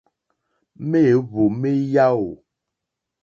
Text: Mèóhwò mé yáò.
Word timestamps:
Mèóhwò 0.89 1.43
mé 1.59 1.71
yáò. 1.93 2.27